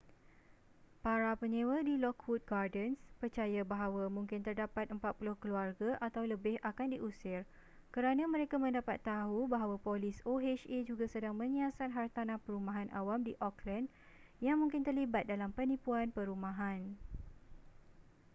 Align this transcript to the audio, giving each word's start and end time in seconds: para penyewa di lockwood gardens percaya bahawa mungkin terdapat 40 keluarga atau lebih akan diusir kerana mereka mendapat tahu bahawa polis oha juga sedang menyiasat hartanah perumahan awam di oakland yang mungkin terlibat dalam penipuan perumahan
para 1.05 1.29
penyewa 1.41 1.77
di 1.87 1.93
lockwood 2.03 2.41
gardens 2.51 2.97
percaya 3.21 3.61
bahawa 3.73 4.03
mungkin 4.17 4.41
terdapat 4.47 4.85
40 4.89 4.97
keluarga 5.43 5.89
atau 6.07 6.23
lebih 6.31 6.55
akan 6.69 6.87
diusir 6.97 7.41
kerana 7.95 8.23
mereka 8.33 8.55
mendapat 8.63 8.97
tahu 9.11 9.39
bahawa 9.53 9.75
polis 9.85 10.17
oha 10.31 10.53
juga 10.89 11.05
sedang 11.13 11.35
menyiasat 11.41 11.89
hartanah 11.97 12.37
perumahan 12.45 12.89
awam 12.99 13.19
di 13.27 13.33
oakland 13.47 13.87
yang 14.45 14.57
mungkin 14.61 14.81
terlibat 14.87 15.23
dalam 15.31 15.49
penipuan 15.57 16.07
perumahan 16.17 16.81